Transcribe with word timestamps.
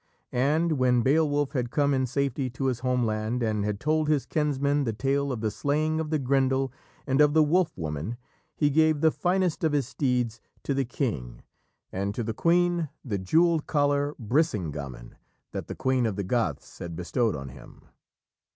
And 0.33 0.79
when 0.79 1.03
Beowulf 1.03 1.51
had 1.51 1.69
come 1.69 1.93
in 1.93 2.07
safety 2.07 2.49
to 2.49 2.65
his 2.65 2.79
homeland 2.79 3.43
and 3.43 3.63
had 3.63 3.79
told 3.79 4.07
his 4.07 4.25
kinsman 4.25 4.83
the 4.83 4.93
tale 4.93 5.31
of 5.31 5.41
the 5.41 5.51
slaying 5.51 5.99
of 5.99 6.09
the 6.09 6.17
Grendel 6.17 6.73
and 7.05 7.21
of 7.21 7.35
the 7.35 7.43
Wolf 7.43 7.77
Woman, 7.77 8.17
he 8.55 8.71
gave 8.71 9.01
the 9.01 9.11
finest 9.11 9.63
of 9.63 9.73
his 9.73 9.87
steeds 9.87 10.41
to 10.63 10.73
the 10.73 10.85
King, 10.85 11.43
and 11.91 12.15
to 12.15 12.23
the 12.23 12.33
Queen 12.33 12.89
the 13.05 13.19
jewelled 13.19 13.67
collar, 13.67 14.15
Brisingamen, 14.17 15.17
that 15.51 15.67
the 15.67 15.75
Queen 15.75 16.07
of 16.07 16.15
the 16.15 16.23
Goths 16.23 16.79
had 16.79 16.95
bestowed 16.95 17.35
on 17.35 17.49
him. 17.49 17.83